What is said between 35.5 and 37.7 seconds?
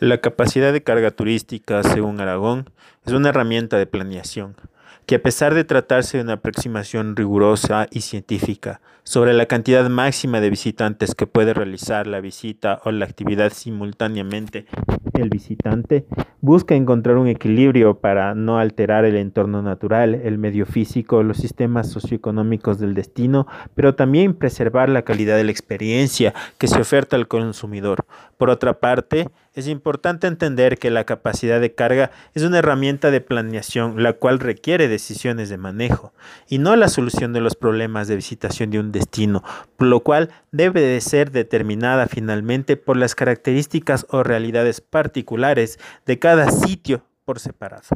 manejo y no la solución de los